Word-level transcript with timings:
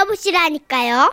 들어보시라니까요. 0.00 1.12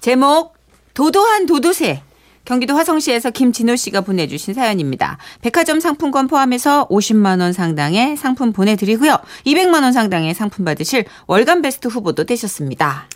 제목 0.00 0.54
도도한 0.94 1.46
도도새 1.46 2.02
경기도 2.44 2.76
화성시에서 2.76 3.30
김진호 3.30 3.76
씨가 3.76 4.02
보내주신 4.02 4.54
사연입니다. 4.54 5.18
백화점 5.42 5.80
상품권 5.80 6.28
포함해서 6.28 6.86
50만 6.88 7.40
원 7.40 7.52
상당의 7.52 8.16
상품 8.16 8.52
보내드리고요. 8.52 9.18
200만 9.46 9.82
원 9.82 9.92
상당의 9.92 10.32
상품 10.34 10.64
받으실 10.64 11.04
월간 11.26 11.62
베스트 11.62 11.88
후보도 11.88 12.24
되셨습니다. 12.24 13.08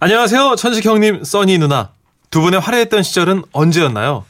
안녕하세요. 0.00 0.56
천식 0.56 0.84
형님, 0.84 1.24
써니 1.24 1.58
누나. 1.58 1.90
두 2.30 2.40
분의 2.40 2.60
화려했던 2.60 3.02
시절은 3.02 3.42
언제였나요? 3.52 4.24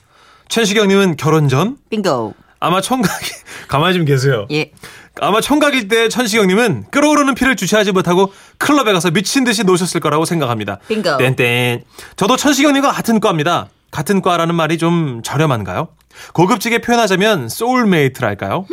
천식 0.48 0.76
형님은 0.76 1.16
결혼 1.16 1.48
전 1.48 1.76
빙고. 1.90 2.34
아마 2.60 2.80
총각이 2.80 3.26
가만히 3.68 3.94
좀 3.94 4.04
계세요. 4.04 4.46
예. 4.50 4.72
아마 5.20 5.40
총각일 5.40 5.88
때 5.88 6.08
천식 6.08 6.40
형님은 6.40 6.86
끓어오르는 6.90 7.34
피를 7.34 7.56
주체하지 7.56 7.92
못하고 7.92 8.32
클럽에 8.58 8.92
가서 8.92 9.10
미친 9.10 9.44
듯이 9.44 9.64
노셨을 9.64 10.00
거라고 10.00 10.24
생각합니다. 10.24 10.78
빙고. 10.88 11.16
땡땡. 11.18 11.82
저도 12.16 12.36
천식 12.36 12.64
형님과 12.64 12.92
같은 12.92 13.20
과입니다. 13.20 13.68
같은 13.90 14.20
과라는 14.20 14.54
말이 14.54 14.76
좀 14.78 15.22
저렴한가요? 15.22 15.88
고급지게 16.34 16.80
표현하자면 16.80 17.48
소울메이트랄까요? 17.48 18.66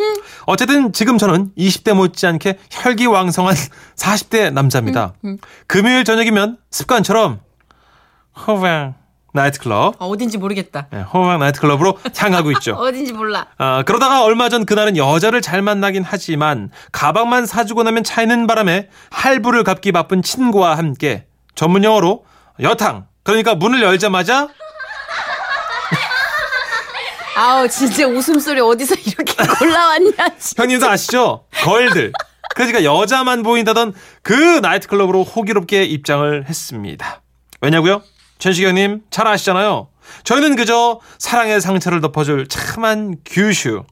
어쨌든 0.45 0.91
지금 0.93 1.17
저는 1.17 1.51
20대 1.57 1.93
못지않게 1.93 2.57
혈기왕성한 2.71 3.55
40대 3.95 4.51
남자입니다. 4.51 5.13
금요일 5.67 6.03
저녁이면 6.03 6.57
습관처럼 6.71 7.39
호방 8.47 8.95
나이트클럽, 9.35 9.95
어, 10.01 10.07
어딘지 10.07 10.37
모르겠다. 10.37 10.87
네, 10.91 11.01
호방 11.01 11.39
나이트클럽으로 11.39 11.99
향하고 12.17 12.51
있죠. 12.53 12.73
어딘지 12.79 13.13
몰라. 13.13 13.47
아, 13.57 13.83
그러다가 13.83 14.23
얼마 14.23 14.49
전 14.49 14.65
그날은 14.65 14.97
여자를 14.97 15.41
잘 15.41 15.61
만나긴 15.61 16.03
하지만 16.05 16.71
가방만 16.91 17.45
사주고 17.45 17.83
나면 17.83 18.03
차이는 18.03 18.47
바람에 18.47 18.89
할부를 19.11 19.63
갚기 19.63 19.91
바쁜 19.91 20.21
친구와 20.21 20.77
함께 20.77 21.25
전문 21.53 21.83
용어로 21.83 22.25
여탕 22.61 23.07
그러니까 23.23 23.55
문을 23.55 23.81
열자마자 23.81 24.47
아우 27.37 27.67
진짜 27.67 28.07
웃음소리 28.07 28.61
어디서 28.61 28.95
이렇게 28.95 29.33
골라왔냐. 29.59 30.11
진짜. 30.39 30.63
형님도 30.63 30.89
아시죠? 30.89 31.45
걸들 31.63 32.13
그러니까 32.55 32.83
여자만 32.85 33.43
보인다던 33.43 33.93
그 34.21 34.33
나이트클럽으로 34.33 35.23
호기롭게 35.23 35.83
입장을 35.83 36.45
했습니다. 36.47 37.21
왜냐고요? 37.61 38.01
형님 38.39 39.01
잘 39.09 39.27
아시잖아요. 39.27 39.87
저희는 40.23 40.55
그저 40.55 40.99
사랑의 41.17 41.61
상처를 41.61 42.01
덮어줄 42.01 42.47
참한 42.47 43.15
규슈 43.25 43.83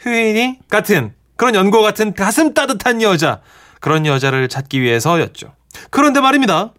휴인이 0.00 0.58
같은 0.68 1.14
그런 1.36 1.54
연고 1.54 1.82
같은 1.82 2.14
가슴 2.14 2.54
따뜻한 2.54 3.02
여자 3.02 3.40
그런 3.80 4.06
여자를 4.06 4.48
찾기 4.48 4.80
위해서였죠. 4.80 5.54
그런데 5.90 6.20
말입니다. 6.20 6.72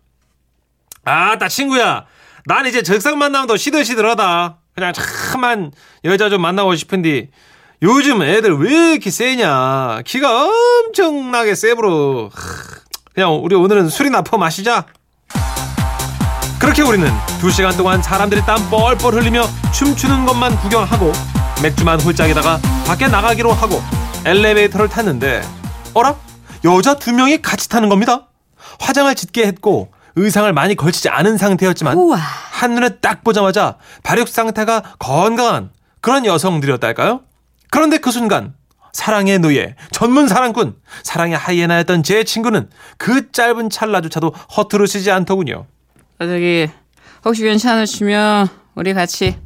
아따 1.03 1.47
친구야 1.47 2.05
난 2.45 2.65
이제 2.65 2.81
적상 2.81 3.17
만나면 3.17 3.47
더 3.47 3.57
시들시들하다. 3.57 4.57
그냥 4.73 4.93
참한 4.93 5.71
여자 6.03 6.29
좀 6.29 6.41
만나고 6.41 6.75
싶은데 6.75 7.29
요즘 7.81 8.21
애들 8.21 8.57
왜 8.57 8.91
이렇게 8.91 9.11
세냐 9.11 10.01
기가 10.05 10.45
엄청나게 10.45 11.55
세부러 11.55 12.29
그냥 13.13 13.35
우리 13.43 13.55
오늘은 13.55 13.89
술이나 13.89 14.21
퍼 14.21 14.37
마시자 14.37 14.85
그렇게 16.67 16.81
우리는 16.81 17.07
두 17.39 17.49
시간 17.49 17.77
동안 17.77 18.01
사람들이 18.01 18.41
땀 18.41 18.59
뻘뻘 18.69 19.13
흘리며 19.13 19.47
춤추는 19.73 20.25
것만 20.25 20.57
구경하고 20.57 21.13
맥주만 21.63 22.01
홀짝에다가 22.01 22.59
밖에 22.85 23.07
나가기로 23.07 23.53
하고 23.53 23.81
엘리베이터를 24.25 24.89
탔는데 24.89 25.43
어라? 25.93 26.17
여자 26.65 26.95
두 26.95 27.13
명이 27.13 27.41
같이 27.41 27.69
타는 27.69 27.87
겁니다. 27.87 28.27
화장을 28.81 29.15
짙게 29.15 29.47
했고 29.47 29.93
의상을 30.17 30.51
많이 30.51 30.75
걸치지 30.75 31.07
않은 31.07 31.37
상태였지만 31.37 31.97
우와. 31.97 32.17
한눈에 32.17 32.97
딱 32.99 33.23
보자마자 33.23 33.77
발육 34.03 34.27
상태가 34.27 34.83
건강한 34.99 35.69
그런 36.01 36.25
여성들이었달까요? 36.25 37.21
그런데 37.71 37.97
그 37.97 38.11
순간 38.11 38.53
사랑의 38.91 39.39
노예, 39.39 39.77
전문 39.91 40.27
사랑꾼, 40.27 40.75
사랑의 41.03 41.37
하이에나였던 41.37 42.03
제 42.03 42.25
친구는 42.25 42.69
그 42.97 43.31
짧은 43.31 43.69
찰나조차도 43.69 44.33
허투루 44.57 44.85
쓰지 44.85 45.11
않더군요. 45.11 45.65
저기 46.19 46.67
혹시 47.25 47.43
괜찮으시면 47.43 48.47
우리 48.75 48.93
같이 48.93 49.37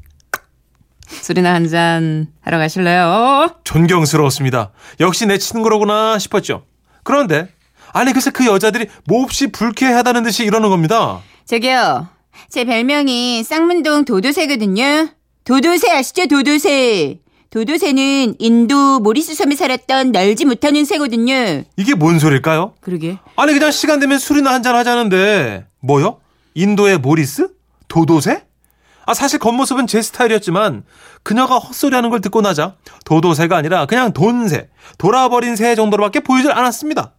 술이나 1.08 1.54
한 1.54 1.68
잔 1.68 2.28
하러 2.42 2.58
가실래요? 2.58 3.56
존경스러웠습니다. 3.64 4.72
역시 5.00 5.26
내 5.26 5.38
친구로구나 5.38 6.18
싶었죠. 6.20 6.64
그런데 7.04 7.50
아니 7.94 8.14
글쎄 8.14 8.30
그 8.32 8.46
여자들이 8.46 8.88
몹시 9.06 9.48
불쾌하다는 9.52 10.24
듯이 10.24 10.46
이러는 10.46 10.70
겁니다. 10.70 11.20
저기요. 11.46 12.08
제 12.50 12.64
별명이 12.64 13.44
쌍문동 13.44 14.06
도도새거든요. 14.06 15.10
도도새 15.44 15.92
아시죠? 15.92 16.28
도도새. 16.28 17.20
도도새는 17.50 18.36
인도 18.40 19.00
모리스 19.02 19.36
섬에 19.36 19.56
살았던 19.56 20.14
날지 20.14 20.46
못하는 20.46 20.86
새거든요. 20.86 21.64
이게 21.76 21.94
뭔 21.96 22.18
소릴까요? 22.20 22.76
그러게. 22.80 23.18
아니 23.36 23.52
그냥 23.54 23.72
시간 23.72 24.00
되면 24.00 24.18
술이나 24.18 24.54
한 24.54 24.64
잔 24.64 24.76
하자는데 24.76 25.66
뭐요? 25.82 26.21
인도의 26.54 26.98
모리스? 27.00 27.50
도도새? 27.88 28.46
아 29.06 29.14
사실 29.14 29.40
겉모습은 29.40 29.88
제 29.88 30.02
스타일이었지만 30.02 30.84
그녀가 31.24 31.58
헛소리하는 31.58 32.10
걸 32.10 32.22
듣고 32.22 32.42
나자 32.42 32.76
도도새가 33.06 33.58
아니라 33.58 33.86
그냥 33.86 34.14
돈새, 34.14 34.70
돌아버린 34.98 35.56
새 35.56 35.76
정도로밖에 35.76 36.20
보이질 36.22 36.52
않았습니다. 36.52 37.14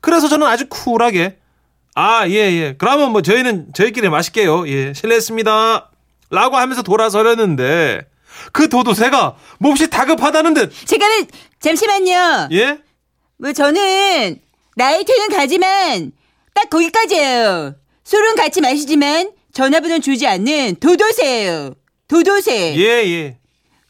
그래서 0.00 0.28
저는 0.28 0.46
아주 0.46 0.66
쿨하게 0.68 1.38
아 1.94 2.26
예 2.26 2.52
예 2.60 2.74
그러면 2.76 3.12
뭐 3.12 3.22
저희는 3.22 3.68
저희끼리 3.74 4.08
마실게요 4.08 4.68
예 4.68 4.92
실례했습니다 4.94 5.90
라고 6.30 6.56
하면서 6.56 6.82
돌아서려는데 6.82 8.06
그 8.52 8.68
도도새가 8.68 9.36
몹시 9.58 9.88
다급하다는 9.90 10.54
듯 10.54 10.72
제가는 10.86 11.26
잠시만요. 11.60 12.48
예? 12.52 12.78
뭐 13.38 13.52
저는 13.52 14.38
나이트는 14.76 15.28
가지만 15.30 16.12
딱 16.54 16.68
거기까지예요. 16.70 17.74
술은 18.08 18.36
같이 18.36 18.62
마시지만 18.62 19.32
전화번호 19.52 19.98
주지 19.98 20.26
않는 20.26 20.76
도도새예요. 20.80 21.74
도도새. 22.08 22.74
예, 22.78 23.06
예. 23.06 23.36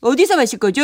어디서 0.01 0.35
마실 0.35 0.59
거죠? 0.59 0.83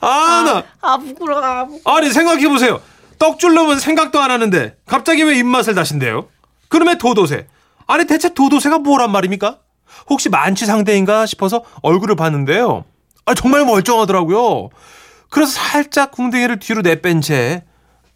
아, 0.00 0.42
나. 0.44 0.64
아 0.80 0.98
부끄러워. 0.98 1.68
아니, 1.84 2.10
생각해보세요. 2.10 2.82
떡줄 3.20 3.54
넣으면 3.54 3.78
생각도 3.78 4.18
안 4.20 4.32
하는데, 4.32 4.76
갑자기 4.86 5.22
왜 5.22 5.38
입맛을 5.38 5.76
다신대요? 5.76 6.28
그러면 6.68 6.98
도도새. 6.98 7.46
아니, 7.86 8.06
대체 8.08 8.34
도도새가 8.34 8.80
뭐란 8.80 9.12
말입니까? 9.12 9.60
혹시 10.10 10.30
만취 10.30 10.66
상태인가 10.66 11.26
싶어서 11.26 11.62
얼굴을 11.82 12.16
봤는데요. 12.16 12.84
아, 13.24 13.34
정말 13.34 13.64
멀쩡하더라고요. 13.64 14.70
그래서 15.30 15.52
살짝 15.52 16.10
궁뎅이를 16.10 16.58
뒤로 16.58 16.82
내뺀 16.82 17.20
채, 17.20 17.62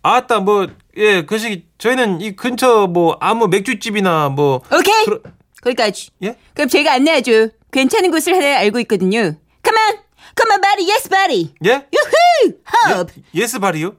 아따, 0.02 0.40
뭐, 0.40 0.66
예, 0.96 1.24
그 1.24 1.38
시기, 1.38 1.64
저희는 1.78 2.20
이 2.20 2.34
근처 2.36 2.86
뭐, 2.86 3.16
아무 3.20 3.46
맥주집이나 3.48 4.28
뭐, 4.30 4.62
오케이. 4.72 5.04
그러- 5.04 5.20
거기까지. 5.62 6.10
예? 6.24 6.36
그럼 6.54 6.68
제가 6.68 6.92
안내하죠. 6.94 7.50
괜찮은 7.70 8.10
곳을 8.10 8.34
하나 8.34 8.58
알고 8.58 8.80
있거든요. 8.80 9.18
Come 9.20 9.78
on, 9.78 9.98
come 10.36 10.50
on, 10.52 10.60
buddy, 10.60 10.90
yes, 10.90 11.08
buddy. 11.08 11.54
예? 11.64 11.86
유후, 11.94 12.54
헙. 12.88 13.06
yes 13.34 13.60
buddy요? 13.60 13.94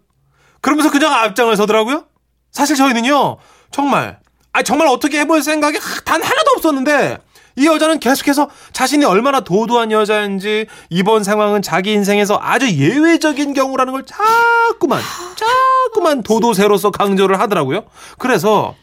그러면서 0.62 0.92
그녀가 0.92 1.24
앞장을 1.24 1.56
서더라고요? 1.56 2.06
사실 2.52 2.76
저희는요, 2.76 3.38
정말, 3.72 4.20
아 4.52 4.62
정말 4.62 4.88
어떻게 4.90 5.20
해볼 5.22 5.42
생각이 5.42 5.80
단 6.06 6.22
하나도 6.22 6.52
없었는데, 6.58 7.18
이 7.56 7.66
여자는 7.68 8.00
계속해서 8.00 8.50
자신이 8.74 9.06
얼마나 9.06 9.40
도도한 9.40 9.92
여자인지, 9.92 10.66
이번 10.90 11.24
상황은 11.24 11.62
자기 11.62 11.94
인생에서 11.94 12.40
아주 12.42 12.70
예외적인 12.70 13.54
경우라는 13.54 13.94
걸 13.94 14.06
자꾸만, 14.06 15.02
자 15.36 15.46
꾸만 15.94 16.24
도도새로서 16.24 16.92
강조를 16.92 17.40
하더라고요. 17.40 17.86
그래서, 18.18 18.76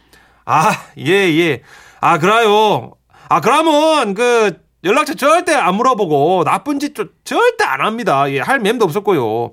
아, 0.45 0.73
예, 0.99 1.13
예. 1.13 1.63
아, 2.01 2.19
그래요. 2.19 2.93
아, 3.29 3.41
그러면, 3.41 4.15
그, 4.15 4.59
연락처 4.85 5.15
절대 5.15 5.55
안 5.55 5.75
물어보고, 5.77 6.45
나쁜 6.45 6.79
짓 6.81 6.95
저- 6.95 7.05
절대 7.25 7.65
안 7.65 7.83
합니다. 7.83 8.31
예, 8.33 8.41
할 8.41 8.59
맴도 8.61 8.85
없었고요. 8.87 9.53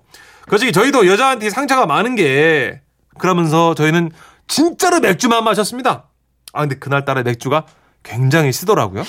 그저기 0.50 0.72
저희도 0.72 1.06
여자한테 1.08 1.50
상처가 1.50 1.86
많은 1.86 2.16
게, 2.16 2.82
그러면서 3.18 3.76
저희는 3.76 4.12
진짜로 4.48 5.00
맥주만 5.02 5.44
마셨습니다. 5.44 6.06
아, 6.54 6.62
근데 6.62 6.80
그날따라 6.80 7.24
맥주가 7.24 7.66
굉장히 8.04 8.54
쓰더라고요. 8.54 9.04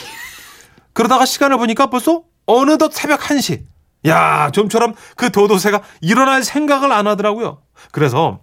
그러다가 0.93 1.25
시간을 1.25 1.59
보니까 1.59 1.87
벌써 1.87 2.23
어느덧 2.47 2.93
새벽 2.93 3.21
1시. 3.21 3.61
야, 4.07 4.51
좀처럼 4.53 4.95
그 5.17 5.31
도도새가 5.31 5.83
일어날 6.01 6.43
생각을 6.45 6.93
안 6.93 7.07
하더라고요. 7.07 7.63
그래서, 7.93 8.41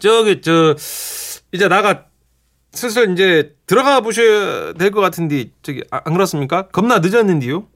저기, 0.00 0.40
저, 0.42 0.74
이제 1.52 1.68
나가 1.68 2.04
슬슬 2.72 3.12
이제 3.12 3.54
들어가 3.66 4.00
보셔야 4.00 4.74
될 4.74 4.90
것 4.90 5.00
같은데 5.00 5.46
저기 5.62 5.82
아, 5.90 6.00
안 6.04 6.12
그렇습니까? 6.12 6.68
겁나 6.68 6.98
늦었는데요. 6.98 7.66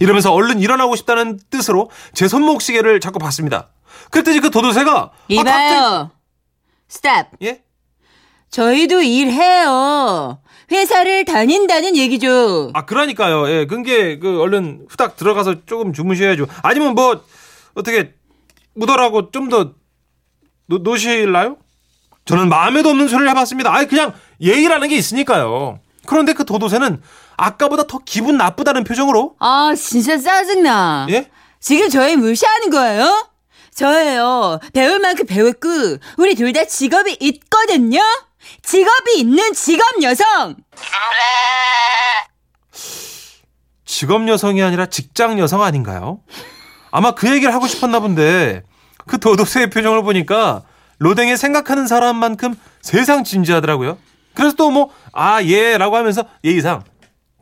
이러면서 0.00 0.32
얼른 0.32 0.58
일어나고 0.60 0.96
싶다는 0.96 1.38
뜻으로 1.50 1.90
제 2.14 2.26
손목 2.26 2.60
시계를 2.62 3.00
자꾸 3.00 3.18
봤습니다. 3.18 3.68
그랬더니 4.10 4.40
그 4.40 4.50
도도새가 4.50 4.92
아, 4.92 5.10
갑자기- 5.10 5.34
이봐요. 5.40 6.10
스탑. 6.88 7.30
예? 7.42 7.62
저희도 8.50 9.02
일해요. 9.02 10.40
회사를 10.70 11.24
다닌다는 11.24 11.96
얘기죠. 11.96 12.70
아, 12.74 12.84
그러니까요. 12.84 13.48
예, 13.50 13.66
그게 13.66 14.18
그 14.18 14.40
얼른 14.40 14.86
후딱 14.88 15.16
들어가서 15.16 15.66
조금 15.66 15.92
주무셔야죠. 15.92 16.46
아니면 16.62 16.94
뭐 16.94 17.22
어떻게 17.74 18.14
묻어라고 18.74 19.30
좀더 19.30 19.72
노실라요? 20.66 21.56
저는 22.24 22.48
마음에도 22.48 22.90
없는 22.90 23.08
소리를 23.08 23.28
해봤습니다. 23.30 23.74
아니 23.74 23.88
그냥 23.88 24.12
예의라는 24.40 24.88
게 24.88 24.96
있으니까요. 24.96 25.80
그런데 26.06 26.32
그 26.32 26.44
도도새는 26.44 27.02
아까보다 27.36 27.84
더 27.86 27.98
기분 28.04 28.36
나쁘다는 28.36 28.84
표정으로 28.84 29.34
아, 29.38 29.74
진짜 29.76 30.16
짜증나. 30.18 31.06
예? 31.10 31.28
지금 31.58 31.88
저희 31.88 32.16
무시하는 32.16 32.70
거예요? 32.70 33.28
저예요. 33.74 34.58
배울 34.72 34.98
만큼 34.98 35.26
배웠고, 35.26 35.68
우리 36.18 36.34
둘 36.34 36.52
다 36.52 36.64
직업이 36.66 37.16
있거든요? 37.20 38.00
직업이 38.62 39.18
있는 39.18 39.52
직업 39.54 39.84
여성! 40.02 40.56
직업 43.84 44.26
여성이 44.28 44.62
아니라 44.62 44.86
직장 44.86 45.38
여성 45.38 45.62
아닌가요? 45.62 46.20
아마 46.90 47.12
그 47.12 47.30
얘기를 47.30 47.52
하고 47.52 47.66
싶었나 47.66 48.00
본데 48.00 48.62
그 49.06 49.18
도도새의 49.18 49.70
표정을 49.70 50.02
보니까 50.02 50.62
로댕에 50.98 51.36
생각하는 51.36 51.86
사람만큼 51.86 52.54
세상 52.82 53.24
진지하더라고요. 53.24 53.98
그래서 54.34 54.54
또 54.56 54.70
뭐 54.70 54.90
아 55.12 55.42
예라고 55.42 55.96
하면서 55.96 56.24
예의상 56.44 56.84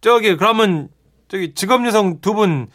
저기 0.00 0.36
그러면 0.36 0.88
저기 1.28 1.52
직업 1.54 1.84
여성 1.86 2.20
두 2.20 2.34
분 2.34 2.68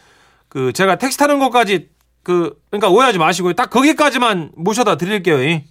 그 0.50 0.72
제가 0.72 0.98
택시 0.98 1.18
타는 1.18 1.40
것까지 1.40 1.90
그 2.22 2.54
그러니까 2.70 2.90
오해하지 2.90 3.18
마시고요. 3.18 3.54
딱 3.54 3.72
거기까지만 3.72 4.52
모셔다 4.56 4.98
드릴게요. 4.98 5.44
이. 5.44 5.64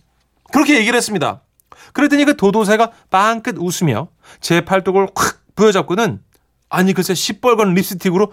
그렇게 0.53 0.77
얘기를 0.77 0.97
했습니다. 0.97 1.43
그랬더니 1.93 2.25
그 2.25 2.37
도도새가 2.37 2.91
빵긋 3.11 3.57
웃으며 3.59 4.09
제 4.41 4.63
팔뚝을 4.65 5.09
확 5.15 5.43
부여잡고는 5.55 6.21
아니 6.69 6.93
글쎄 6.95 7.15
시뻘건 7.15 7.75
립스틱으로 7.75 8.33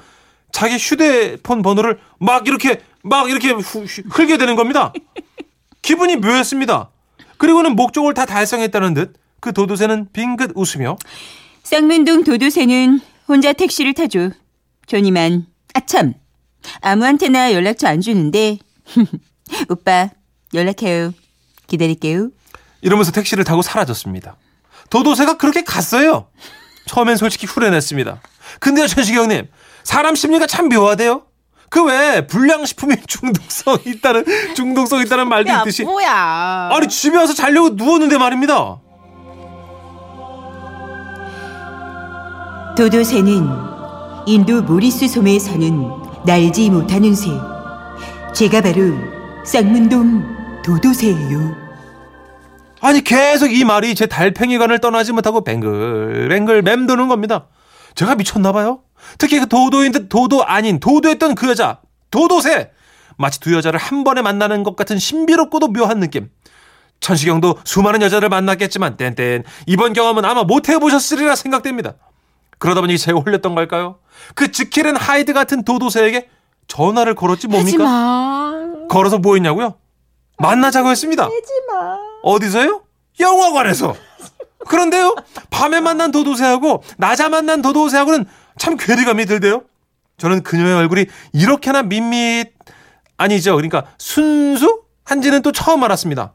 자기 0.52 0.78
휴대폰 0.78 1.62
번호를 1.62 2.00
막 2.20 2.48
이렇게 2.48 2.82
막 3.04 3.30
이렇게 3.30 3.52
흘게 3.52 4.38
되는 4.38 4.56
겁니다. 4.56 4.94
기분이 5.82 6.18
묘했습니다. 6.18 6.90
그리고는 7.38 7.76
목적을 7.76 8.14
다 8.14 8.26
달성했다는 8.26 8.94
듯 8.94 9.20
그 9.40 9.54
도도새는 9.54 10.10
빙긋 10.12 10.52
웃으며 10.56 10.98
쌍문동 11.64 12.24
도도새는 12.24 13.00
혼자 13.28 13.54
택시를 13.54 13.94
타죠. 13.94 14.32
존이만, 14.88 15.46
아참, 15.74 16.14
아무한테나 16.82 17.54
연락처 17.54 17.88
안 17.88 18.02
주는데, 18.02 18.58
오빠, 19.70 20.10
연락해요. 20.54 21.14
기다릴게요. 21.68 22.32
이러면서 22.82 23.12
택시를 23.12 23.44
타고 23.44 23.62
사라졌습니다. 23.62 24.36
도도새가 24.90 25.38
그렇게 25.38 25.64
갔어요. 25.64 26.28
처음엔 26.88 27.18
솔직히 27.18 27.46
후련했습니다. 27.46 28.22
근데요, 28.60 28.88
천식이 28.88 29.18
형님, 29.18 29.48
사람 29.84 30.16
심리가 30.16 30.48
참 30.48 30.70
묘하대요. 30.70 31.24
그 31.70 31.84
왜 31.84 32.26
불량식품이 32.26 32.96
중독성 33.06 33.78
있다는 33.86 34.26
중독성 34.56 35.02
있다는 35.02 35.30
말도 35.30 35.52
있듯이 35.60 35.84
뭐야. 35.84 36.70
아니 36.74 36.88
집에 36.88 37.16
와서 37.16 37.34
자려고 37.36 37.70
누웠는데 37.70 38.18
말입니다. 38.18 38.80
도도새는 42.76 43.50
인도 44.26 44.62
모리스 44.64 45.08
섬에 45.08 45.38
사는 45.38 45.88
날지 46.26 46.70
못하는 46.70 47.14
새. 47.14 47.30
제가 48.34 48.62
바로 48.62 48.94
쌍문동 49.46 50.62
도도새예요. 50.64 51.69
아니 52.82 53.04
계속 53.04 53.52
이 53.54 53.64
말이 53.66 53.94
제 53.96 54.06
달팽이관을 54.06 54.80
떠나지 54.80 55.12
못하고 55.12 55.44
뱅글뱅글 55.44 56.62
맴도는 56.62 57.08
겁니다. 57.08 57.48
제가 57.96 58.16
미쳤나 58.16 58.52
봐요. 58.52 58.82
특히 59.18 59.40
그 59.40 59.48
도도인 59.48 59.92
듯 59.92 60.10
도도 60.10 60.46
아닌 60.46 60.80
도도했던 60.80 61.36
그 61.36 61.50
여자 61.50 61.80
도도새 62.12 62.72
마치 63.18 63.40
두 63.40 63.54
여자를 63.54 63.80
한 63.80 64.04
번에 64.04 64.22
만나는 64.22 64.64
것 64.64 64.76
같은 64.76 64.98
신비롭고도 64.98 65.70
묘한 65.70 66.00
느낌. 66.00 66.30
천식영도 67.02 67.60
수많은 67.64 68.02
여자를 68.02 68.30
만났겠지만 68.30 68.98
땐땐 68.98 69.44
이번 69.68 69.94
경험은 69.94 70.26
아마 70.26 70.44
못 70.44 70.70
해보셨으리라 70.70 71.36
생각됩니다. 71.36 71.96
그러다 72.58 72.82
보니 72.82 72.98
제가 72.98 73.20
홀렸던 73.20 73.56
걸까요? 73.56 74.00
그 74.36 74.52
지킬앤 74.52 74.96
하이드 74.96 75.34
같은 75.34 75.64
도도새에게 75.64 76.30
전화를 76.68 77.16
걸었지 77.16 77.48
뭡니까? 77.48 77.84
마. 77.84 78.54
걸어서 78.90 79.18
뭐 79.18 79.36
했냐고요? 79.36 79.76
만나자고 80.38 80.90
했습니다. 80.90 81.28
어디서요? 82.24 82.84
영화관에서. 83.20 83.96
그런데요, 84.68 85.16
밤에 85.50 85.80
만난 85.80 86.12
도도새하고 86.12 86.84
낮에 86.98 87.28
만난 87.30 87.62
도도새하고는 87.62 88.26
참 88.58 88.78
괴리감이 88.78 89.26
들대요. 89.26 89.64
저는 90.18 90.44
그녀의 90.44 90.76
얼굴이 90.76 91.06
이렇게나 91.34 91.84
밋밋, 91.84 92.54
아니죠. 93.18 93.56
그러니까 93.56 93.86
순수 93.98 94.84
한지는 95.04 95.42
또 95.42 95.52
처음 95.52 95.84
알았습니다. 95.84 96.34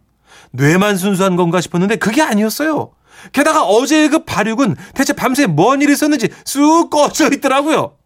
뇌만 0.52 0.96
순수한 0.96 1.36
건가 1.36 1.60
싶었는데 1.60 1.96
그게 1.96 2.22
아니었어요. 2.22 2.92
게다가 3.32 3.62
어제의 3.64 4.08
그 4.08 4.24
발육은 4.24 4.76
대체 4.94 5.12
밤새 5.12 5.46
뭔 5.46 5.80
일이 5.82 5.92
있었는지 5.92 6.28
쑥 6.44 6.90
꺼져 6.90 7.30
있더라고요. 7.32 7.96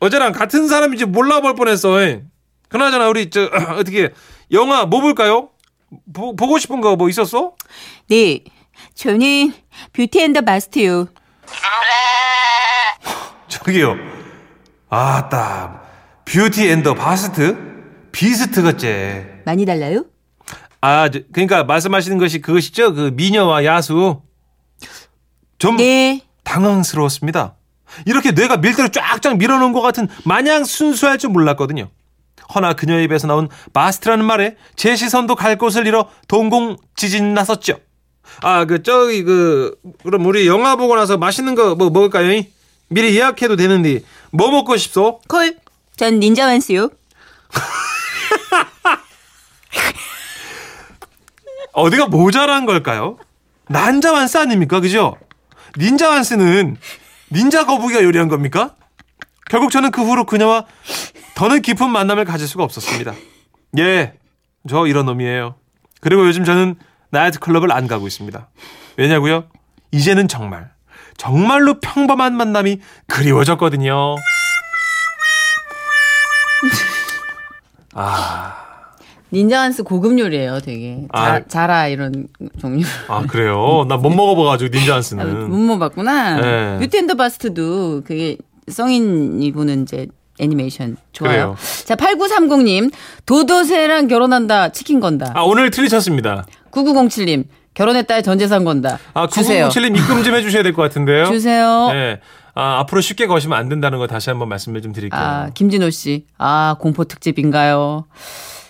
어제랑 0.00 0.32
같은 0.32 0.68
사람인지 0.68 1.06
몰라볼 1.06 1.54
뻔했어. 1.54 1.96
그나저나 2.68 3.08
우리 3.08 3.30
저 3.30 3.44
어떻게 3.78 4.12
영화 4.52 4.84
뭐 4.84 5.00
볼까요? 5.00 5.50
보, 6.12 6.34
보고 6.36 6.58
싶은 6.58 6.80
거 6.80 6.96
뭐 6.96 7.08
있었어? 7.08 7.54
네, 8.08 8.40
저는 8.94 9.52
Beauty 9.92 10.20
and 10.20 10.31
the 10.31 10.42
Bust요. 10.42 11.08
저기요. 13.48 13.96
아따 14.88 15.82
Beauty 16.24 16.68
and 16.70 16.94
the 16.94 17.56
Bust 18.12 18.62
Beast겠제. 18.62 19.42
많이 19.44 19.66
달라요? 19.66 20.04
아 20.80 21.08
저, 21.10 21.20
그러니까 21.32 21.64
말씀하시는 21.64 22.18
것이 22.18 22.40
그것이죠. 22.40 22.94
그 22.94 23.10
미녀와 23.14 23.64
야수. 23.64 24.22
좀 25.58 25.76
네. 25.76 26.20
당황스러웠습니다. 26.44 27.56
이렇게 28.06 28.32
뇌가 28.32 28.58
밀대로 28.58 28.88
쫙쫙 28.88 29.36
밀어놓은 29.38 29.72
것 29.72 29.80
같은 29.80 30.08
마냥 30.24 30.64
순수할 30.64 31.18
줄 31.18 31.30
몰랐거든요. 31.30 31.88
허나 32.54 32.74
그녀의 32.74 33.04
입에서 33.04 33.26
나온 33.26 33.48
마스트라는 33.72 34.24
말에 34.24 34.56
제 34.76 34.96
시선도 34.96 35.34
갈 35.34 35.56
곳을 35.58 35.86
잃어 35.86 36.08
동공 36.28 36.76
지진 36.96 37.34
났었죠. 37.34 37.78
아, 38.42 38.64
그, 38.64 38.82
저기, 38.82 39.22
그, 39.22 39.76
그럼 40.02 40.24
우리 40.26 40.46
영화 40.46 40.76
보고 40.76 40.96
나서 40.96 41.18
맛있는 41.18 41.54
거 41.54 41.74
뭐 41.74 41.90
먹을까요? 41.90 42.32
이? 42.32 42.48
미리 42.88 43.16
예약해도 43.16 43.56
되는데, 43.56 44.00
뭐 44.30 44.50
먹고 44.50 44.76
싶소? 44.76 45.20
콜. 45.28 45.56
전 45.96 46.18
닌자 46.20 46.46
완스요. 46.46 46.90
어디가 51.72 52.06
모자란 52.06 52.66
걸까요? 52.66 53.18
난자 53.68 54.12
완스 54.12 54.36
아닙니까? 54.38 54.80
그죠? 54.80 55.16
닌자 55.78 56.08
완스는 56.10 56.76
닌자 57.32 57.66
거북이가 57.66 58.04
요리한 58.04 58.28
겁니까? 58.28 58.74
결국 59.50 59.70
저는 59.70 59.90
그 59.90 60.02
후로 60.02 60.24
그녀와 60.24 60.64
더는 61.34 61.62
깊은 61.62 61.90
만남을 61.90 62.24
가질 62.24 62.46
수가 62.48 62.64
없었습니다. 62.64 63.14
예, 63.78 64.14
저 64.68 64.86
이런 64.86 65.06
놈이에요. 65.06 65.56
그리고 66.00 66.26
요즘 66.26 66.44
저는 66.44 66.76
나이트 67.10 67.38
클럽을 67.38 67.72
안 67.72 67.86
가고 67.86 68.06
있습니다. 68.06 68.48
왜냐고요? 68.96 69.44
이제는 69.92 70.28
정말 70.28 70.70
정말로 71.16 71.78
평범한 71.80 72.36
만남이 72.36 72.80
그리워졌거든요. 73.06 74.16
아, 77.94 78.56
닌자 79.32 79.60
완스 79.60 79.82
고급 79.84 80.18
요리예요, 80.18 80.60
되게. 80.60 81.06
아. 81.12 81.24
자, 81.40 81.46
자라 81.46 81.86
이런 81.88 82.26
종류. 82.60 82.84
아 83.08 83.22
그래요? 83.26 83.84
나 83.88 83.96
못 83.96 84.10
먹어봐가지고 84.10 84.76
닌자 84.76 84.96
아. 84.96 85.24
못 85.24 85.56
먹어봤구나. 85.58 86.40
네. 86.40 86.78
뷰티 86.80 86.98
앤더 86.98 87.14
바스트도 87.14 88.02
그게 88.04 88.36
성인이 88.68 89.52
보는 89.52 89.82
이제 89.82 90.06
애니메이션 90.38 90.96
좋아요. 91.12 91.30
그래요. 91.32 91.56
자, 91.84 91.94
8930님. 91.94 92.90
도도새랑 93.26 94.08
결혼한다. 94.08 94.70
치킨 94.72 95.00
건다. 95.00 95.32
아 95.34 95.42
오늘 95.42 95.70
틀리셨습니다. 95.70 96.46
9907님. 96.72 97.44
결혼했다. 97.74 98.22
전 98.22 98.38
재산 98.38 98.64
건다. 98.64 98.98
아, 99.14 99.26
주세요. 99.26 99.68
9907님 99.68 99.96
입금 99.98 100.22
좀 100.22 100.34
해주셔야 100.34 100.62
될 100.62 100.72
것 100.72 100.82
같은데요. 100.82 101.26
주세요. 101.26 101.88
네. 101.92 102.20
아, 102.54 102.78
앞으로 102.80 103.00
쉽게 103.00 103.26
거시면 103.26 103.58
안 103.58 103.68
된다는 103.68 103.98
거 103.98 104.06
다시 104.06 104.30
한번 104.30 104.48
말씀을 104.48 104.80
좀 104.80 104.92
드릴게요. 104.92 105.20
아, 105.20 105.50
김진호 105.54 105.90
씨. 105.90 106.26
아, 106.38 106.76
공포 106.78 107.04
특집인가요? 107.04 108.06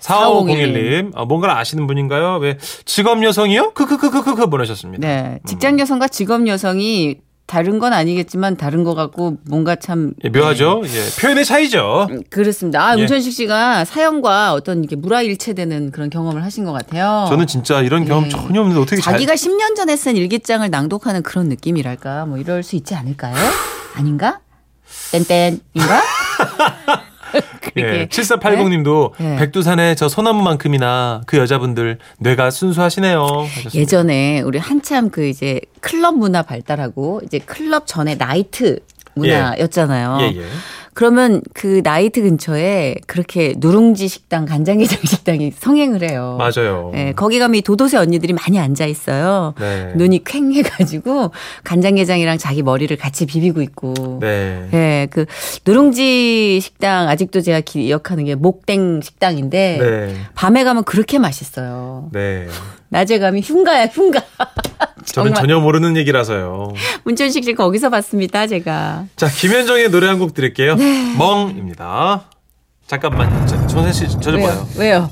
4501님, 0.01 1.13
아, 1.15 1.25
뭔가를 1.25 1.55
아시는 1.57 1.87
분인가요? 1.87 2.37
왜 2.37 2.59
직업 2.85 3.23
여성이요? 3.23 3.73
크크크크크크 3.73 4.47
보내셨습니다. 4.49 5.07
네. 5.07 5.39
직장 5.47 5.79
여성과 5.79 6.09
직업 6.09 6.47
여성이 6.47 7.17
다른 7.47 7.79
건 7.79 7.93
아니겠지만 7.93 8.57
다른 8.57 8.85
것 8.85 8.95
같고 8.95 9.37
뭔가 9.47 9.77
참 9.77 10.15
예, 10.25 10.31
묘하죠. 10.31 10.83
예, 10.87 11.21
표현의 11.21 11.45
차이죠. 11.45 12.07
음, 12.11 12.23
그렇습니다. 12.31 12.87
아, 12.87 12.95
예. 12.95 12.97
문천식 12.99 13.33
씨가 13.33 13.85
사연과 13.85 14.55
어떤 14.55 14.81
이렇게 14.81 14.97
물화일체되는 14.97 15.91
그런 15.91 16.09
경험을 16.09 16.43
하신 16.43 16.65
것 16.65 16.73
같아요. 16.73 17.27
저는 17.29 17.47
진짜 17.47 17.83
이런 17.83 18.05
경험 18.07 18.25
예. 18.27 18.29
전혀 18.31 18.61
없는데 18.61 18.81
어떻게 18.81 19.01
잘 19.01 19.13
자기가 19.15 19.35
10년 19.35 19.77
전에 19.77 19.95
쓴 19.97 20.17
일기장을 20.17 20.69
낭독하는 20.69 21.23
그런 21.23 21.49
느낌이랄까? 21.49 22.25
뭐 22.27 22.39
이럴 22.39 22.63
수 22.63 22.77
있지 22.77 22.95
않을까요? 22.95 23.37
아닌가? 23.95 24.41
땡땡인가? 25.13 26.03
예, 27.77 28.07
7480님도 28.07 29.13
예. 29.21 29.37
백두산의 29.37 29.97
저 29.97 30.09
소나무만큼이나 30.09 31.23
그 31.27 31.39
여자분들 31.39 31.99
뇌가 32.19 32.51
순수하시네요. 32.51 33.23
하셨습니다. 33.23 33.75
예전에 33.75 34.41
우리 34.41 34.59
한참 34.59 35.11
그 35.11 35.27
이제 35.27 35.61
클럽 35.81 36.17
문화 36.17 36.43
발달하고 36.43 37.21
이제 37.25 37.39
클럽 37.39 37.87
전에 37.87 38.15
나이트 38.15 38.81
문화였잖아요. 39.15 40.19
예, 40.21 40.41
예. 40.41 40.45
그러면 40.95 41.43
그 41.53 41.81
나이트 41.83 42.23
근처에 42.23 42.95
그렇게 43.09 43.55
누룽지 43.59 44.07
식당, 44.07 44.47
간장게장 44.47 45.01
식당이 45.05 45.53
성행을 45.59 46.09
해요. 46.09 46.39
맞아요. 46.39 46.93
예, 46.95 47.13
거기 47.15 47.41
가면 47.41 47.57
이 47.57 47.63
도도새 47.63 47.97
언니들이 47.97 48.33
많이 48.33 48.61
앉아 48.61 48.87
있어요. 48.87 49.55
네. 49.59 49.93
눈이 49.97 50.21
퀭 50.21 50.53
해가지고 50.53 51.33
간장게장이랑 51.65 52.39
자기 52.39 52.63
머리를 52.63 52.97
같이 52.97 53.27
비비고 53.27 53.61
있고. 53.63 54.21
네. 54.21 54.69
예, 54.73 55.09
그 55.11 55.27
누룽지 55.67 56.61
식당 56.63 57.09
아직도 57.09 57.41
제가 57.41 57.61
기억하는 57.61 58.25
게 58.25 58.37
목땡 58.37 59.01
식당인데 59.03 59.79
네. 59.81 60.17
밤에 60.37 60.63
가면 60.63 60.85
그렇게 60.85 61.19
맛있어요. 61.19 62.09
네. 62.13 62.47
낮에 62.89 63.19
가면 63.19 63.43
흉가야 63.43 63.87
흉가. 63.87 64.23
저는. 65.05 65.35
전혀 65.35 65.59
모르는 65.61 65.97
얘기라서요. 65.99 66.73
문천식 67.05 67.45
씨 67.45 67.55
거기서 67.55 67.91
봤습니다 67.91 68.47
제가. 68.47 69.05
자, 69.17 69.29
김현정의 69.29 69.91
노래 69.91 70.07
한 70.09 70.19
곡 70.19 70.35
드릴게요. 70.35 70.75
네. 70.77 71.15
멍입니다. 71.17 72.25
잠깐만. 72.87 73.47
저, 73.47 73.57
정선 73.67 73.93
씨, 73.93 74.09
저 74.21 74.21
좀 74.33 74.41
봐요. 74.43 74.67
왜요? 74.79 75.11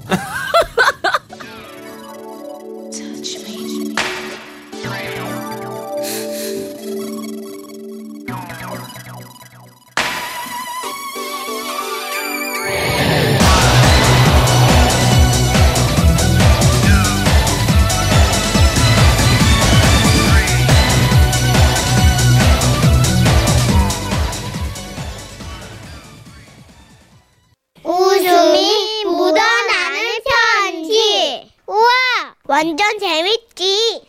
완전 32.63 32.97
재밌지. 33.01 34.05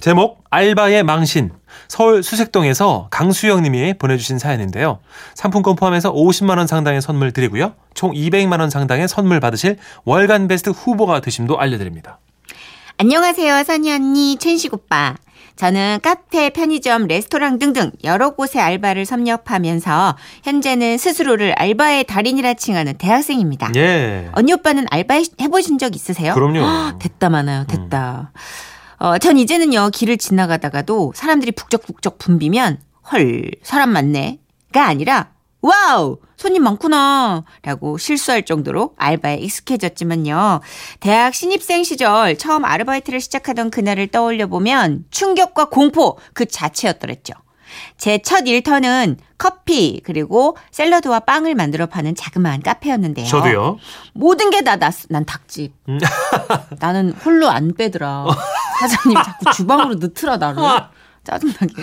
제목 0.00 0.42
알바의 0.48 1.02
망신 1.02 1.50
서울 1.88 2.22
수색동에서 2.22 3.08
강수영 3.10 3.62
님이 3.62 3.92
보내주신 3.98 4.38
사연인데요. 4.38 5.00
상품권 5.34 5.76
포함해서 5.76 6.10
50만 6.14 6.56
원 6.56 6.66
상당의 6.66 7.02
선물 7.02 7.32
드리고요. 7.32 7.74
총 7.92 8.12
200만 8.12 8.60
원 8.60 8.70
상당의 8.70 9.08
선물 9.08 9.40
받으실 9.40 9.76
월간 10.04 10.48
베스트 10.48 10.70
후보가 10.70 11.20
되심도 11.20 11.58
알려드립니다. 11.60 12.18
안녕하세요, 12.96 13.62
선희 13.64 13.92
언니, 13.92 14.38
천식 14.38 14.72
오빠. 14.72 15.16
저는 15.56 16.00
카페, 16.02 16.50
편의점, 16.50 17.06
레스토랑 17.06 17.58
등등 17.58 17.90
여러 18.04 18.30
곳의 18.30 18.60
알바를 18.62 19.06
섭렵하면서 19.06 20.16
현재는 20.44 20.98
스스로를 20.98 21.52
알바의 21.52 22.04
달인이라 22.04 22.54
칭하는 22.54 22.98
대학생입니다. 22.98 23.72
예. 23.76 24.28
언니 24.32 24.52
오빠는 24.52 24.86
알바 24.90 25.14
해보신 25.40 25.78
적 25.78 25.96
있으세요? 25.96 26.34
그럼요. 26.34 26.98
됐다 26.98 27.30
많아요. 27.30 27.64
됐다. 27.66 28.32
어, 28.98 29.18
전 29.18 29.38
이제는요, 29.38 29.90
길을 29.92 30.18
지나가다가도 30.18 31.12
사람들이 31.14 31.52
북적북적 31.52 32.18
붐비면, 32.18 32.78
헐, 33.12 33.50
사람 33.62 33.90
많네.가 33.90 34.86
아니라, 34.86 35.28
와우! 35.66 36.18
손님 36.36 36.62
많구나. 36.62 37.44
라고 37.62 37.98
실수할 37.98 38.44
정도로 38.44 38.92
알바에 38.98 39.36
익숙해졌지만요. 39.38 40.60
대학 41.00 41.34
신입생 41.34 41.82
시절 41.82 42.38
처음 42.38 42.64
아르바이트를 42.64 43.20
시작하던 43.20 43.70
그날을 43.70 44.06
떠올려 44.08 44.46
보면 44.46 45.04
충격과 45.10 45.70
공포 45.70 46.18
그 46.34 46.46
자체였더랬죠. 46.46 47.34
제 47.98 48.18
첫 48.18 48.46
일터는 48.46 49.16
커피 49.38 50.00
그리고 50.04 50.56
샐러드와 50.70 51.20
빵을 51.20 51.54
만들어 51.56 51.86
파는 51.86 52.14
자그마한 52.14 52.62
카페였는데요. 52.62 53.26
저도요. 53.26 53.78
모든 54.14 54.50
게 54.50 54.62
다 54.62 54.76
난 55.08 55.24
닭집. 55.26 55.72
음. 55.88 55.98
나는 56.78 57.10
홀로 57.24 57.48
안 57.48 57.74
빼더라. 57.74 58.24
사장님 58.80 59.20
자꾸 59.22 59.52
주방으로 59.52 59.94
넣더라 59.96 60.36
나를. 60.36 60.62
짜증나게. 61.24 61.74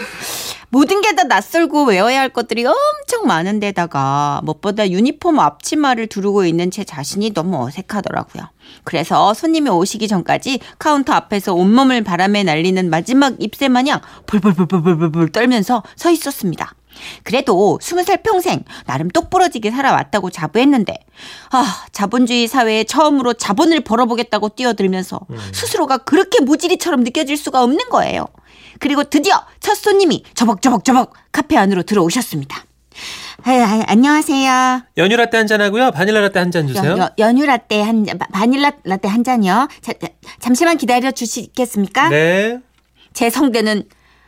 모든 0.73 1.01
게 1.01 1.13
다 1.13 1.25
낯설고 1.25 1.83
외워야 1.83 2.19
할 2.19 2.29
것들이 2.29 2.65
엄청 2.65 3.27
많은데다가 3.27 4.41
무엇보다 4.43 4.89
유니폼 4.89 5.39
앞치마를 5.39 6.07
두르고 6.07 6.45
있는 6.45 6.71
제 6.71 6.83
자신이 6.83 7.33
너무 7.33 7.63
어색하더라고요. 7.63 8.49
그래서 8.83 9.35
손님이 9.35 9.69
오시기 9.69 10.07
전까지 10.07 10.59
카운터 10.79 11.13
앞에서 11.13 11.53
온몸을 11.53 12.03
바람에 12.03 12.41
날리는 12.41 12.89
마지막 12.89 13.35
잎새 13.37 13.67
마냥 13.67 14.01
불불불불불불 14.25 15.31
떨면서 15.31 15.83
서 15.95 16.09
있었습니다. 16.09 16.73
그래도 17.23 17.77
스무 17.81 18.03
살 18.03 18.23
평생 18.23 18.63
나름 18.87 19.09
똑부러지게 19.09 19.69
살아왔다고 19.69 20.31
자부했는데 20.31 20.95
아 21.51 21.85
자본주의 21.91 22.47
사회에 22.47 22.83
처음으로 22.85 23.33
자본을 23.33 23.81
벌어보겠다고 23.81 24.49
뛰어들면서 24.49 25.19
스스로가 25.53 25.99
그렇게 25.99 26.41
무지리처럼 26.41 27.03
느껴질 27.03 27.37
수가 27.37 27.61
없는 27.63 27.89
거예요. 27.89 28.25
그리고 28.79 29.03
드디어 29.03 29.35
첫 29.59 29.75
손님이 29.75 30.23
저벅저벅저벅 30.33 31.13
카페 31.31 31.57
안으로 31.57 31.83
들어오셨습니다. 31.83 32.65
아, 33.45 33.51
아, 33.51 33.83
안녕하세요. 33.87 34.81
연유 34.97 35.15
라떼 35.17 35.37
한 35.37 35.47
잔 35.47 35.61
하고요. 35.61 35.91
바닐라 35.91 36.21
라떼 36.21 36.39
한 36.39 36.51
잔 36.51 36.67
주세요. 36.67 36.91
여, 36.91 36.97
여, 36.97 37.09
연유 37.17 37.45
라떼 37.45 37.81
한 37.81 38.05
잔, 38.05 38.17
바- 38.17 38.27
바닐라 38.31 38.71
라떼 38.83 39.07
한 39.07 39.23
잔이요. 39.23 39.67
자, 39.81 39.93
자, 39.99 40.07
잠시만 40.39 40.77
기다려 40.77 41.11
주시겠습니까? 41.11 42.09
네. 42.09 42.59
제 43.13 43.29
성대는 43.29 43.83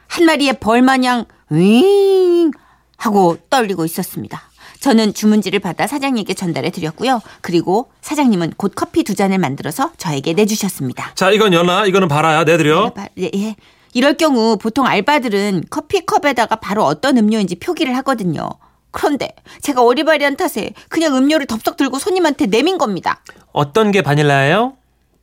한 0.07 0.25
마리의 0.25 0.59
벌 0.59 0.81
마냥 0.81 1.25
윙 1.49 2.51
하고 2.97 3.37
떨리고 3.49 3.85
있었습니다. 3.85 4.41
저는 4.79 5.13
주문지를 5.13 5.59
받아 5.59 5.87
사장님께 5.87 6.33
전달해 6.35 6.69
드렸고요. 6.69 7.21
그리고 7.41 7.91
사장님은 8.01 8.53
곧 8.57 8.73
커피 8.75 9.03
두 9.03 9.15
잔을 9.15 9.37
만들어서 9.39 9.91
저에게 9.97 10.33
내주셨습니다. 10.33 11.13
자, 11.15 11.31
이건 11.31 11.53
연아, 11.53 11.85
이거는 11.85 12.07
바라야. 12.07 12.43
내드려. 12.43 12.93
바- 12.93 13.07
예, 13.17 13.29
예. 13.33 13.55
이럴 13.95 14.15
경우 14.15 14.57
보통 14.57 14.85
알바들은 14.85 15.63
커피컵에다가 15.69 16.57
바로 16.57 16.83
어떤 16.83 17.17
음료인지 17.17 17.55
표기를 17.55 17.95
하거든요. 17.97 18.49
그런데 18.91 19.33
제가 19.61 19.83
어리바리한 19.83 20.35
탓에 20.35 20.73
그냥 20.89 21.15
음료를 21.15 21.45
덥석 21.45 21.77
들고 21.77 21.97
손님한테 21.97 22.47
내민 22.47 22.77
겁니다. 22.77 23.21
어떤 23.53 23.91
게 23.93 24.01
바닐라예요? 24.01 24.75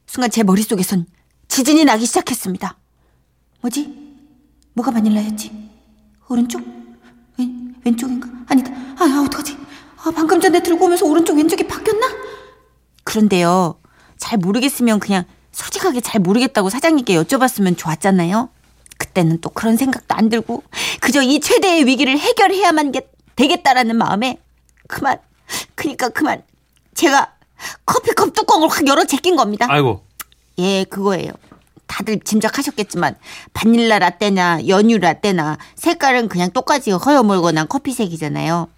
순간 0.06 0.30
제 0.30 0.42
머릿속에선 0.42 1.04
지진이 1.48 1.84
나기 1.84 2.06
시작했습니다. 2.06 2.78
뭐지? 3.60 3.94
뭐가 4.72 4.90
바닐라였지? 4.90 5.52
오른쪽? 6.30 6.62
왼, 7.38 7.74
왼쪽인가? 7.84 8.26
아니다. 8.48 8.72
아, 8.98 9.04
아 9.04 9.22
어떡하지? 9.26 9.54
아, 10.02 10.10
방금 10.16 10.40
전에 10.40 10.62
들고 10.62 10.86
오면서 10.86 11.04
오른쪽 11.04 11.36
왼쪽이 11.36 11.68
바뀌었나? 11.68 12.06
그런데요. 13.04 13.78
잘 14.16 14.38
모르겠으면 14.38 14.98
그냥 14.98 15.24
솔직하게 15.50 16.00
잘 16.00 16.22
모르겠다고 16.22 16.70
사장님께 16.70 17.22
여쭤봤으면 17.22 17.76
좋았잖아요. 17.76 18.48
그때는 19.12 19.40
또 19.40 19.50
그런 19.50 19.76
생각도 19.76 20.14
안 20.14 20.28
들고 20.28 20.62
그저 21.00 21.22
이 21.22 21.38
최대의 21.40 21.86
위기를 21.86 22.18
해결해야만 22.18 22.92
게- 22.92 23.08
되겠다라는 23.36 23.96
마음에 23.96 24.38
그만 24.88 25.18
그니까 25.74 26.08
그만 26.08 26.42
제가 26.94 27.32
커피컵 27.86 28.32
뚜껑을 28.34 28.68
확 28.68 28.86
열어 28.86 29.04
제낀 29.04 29.36
겁니다. 29.36 29.66
아이고. 29.68 30.04
예, 30.58 30.84
그거예요. 30.84 31.30
다들 31.86 32.20
짐작하셨겠지만 32.20 33.16
바닐라 33.52 33.98
라떼나 33.98 34.66
연유 34.66 34.98
라떼나 34.98 35.58
색깔은 35.76 36.28
그냥 36.28 36.50
똑같이 36.50 36.90
허여멀건한 36.90 37.68
커피색이잖아요. 37.68 38.68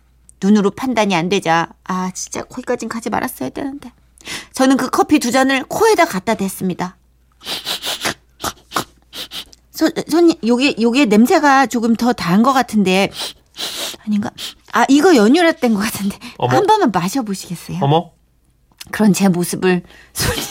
눈으로 0.42 0.72
판단이 0.72 1.14
안 1.14 1.28
되자 1.28 1.68
아 1.84 2.10
진짜 2.12 2.42
거기까진 2.42 2.88
가지 2.88 3.08
말았어야 3.08 3.50
되는데 3.50 3.92
저는 4.52 4.76
그 4.76 4.90
커피 4.90 5.20
두 5.20 5.30
잔을 5.30 5.62
코에다 5.64 6.04
갖다 6.06 6.34
댔습니다. 6.34 6.96
손, 9.74 9.90
손님 10.08 10.36
요게 10.46 10.76
요게 10.80 11.06
냄새가 11.06 11.66
조금 11.66 11.96
더 11.96 12.12
다한 12.12 12.42
것 12.42 12.52
같은데 12.52 13.10
아닌가? 14.06 14.30
아 14.72 14.84
이거 14.88 15.14
연유 15.16 15.42
라떼인 15.42 15.74
것 15.74 15.80
같은데 15.80 16.16
어머. 16.38 16.56
한 16.56 16.66
번만 16.66 16.90
마셔보시겠어요? 16.92 17.78
어머. 17.82 18.12
그런 18.90 19.12
제 19.12 19.28
모습을 19.28 19.82
손님, 20.12 20.44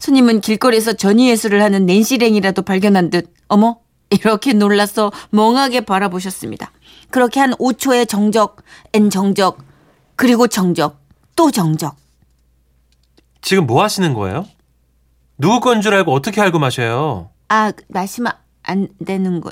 손님은 0.00 0.40
길거리에서 0.40 0.92
전이예술을 0.94 1.62
하는 1.62 1.86
낸시랭이라도 1.86 2.62
발견한 2.62 3.10
듯 3.10 3.32
어머 3.48 3.78
이렇게 4.10 4.52
놀라서 4.52 5.12
멍하게 5.30 5.82
바라보셨습니다. 5.82 6.72
그렇게 7.10 7.40
한 7.40 7.52
5초의 7.54 8.06
정적, 8.08 8.62
엔 8.92 9.08
정적, 9.10 9.58
그리고 10.16 10.46
정적, 10.46 11.00
또 11.36 11.50
정적. 11.50 11.96
지금 13.40 13.66
뭐 13.66 13.82
하시는 13.82 14.12
거예요? 14.14 14.46
누구 15.38 15.60
건 15.60 15.80
줄 15.80 15.94
알고 15.94 16.12
어떻게 16.12 16.40
알고 16.40 16.58
마셔요? 16.58 17.30
아, 17.48 17.72
마시면 17.88 18.32
안 18.68 18.86
되는 19.04 19.40
거. 19.40 19.50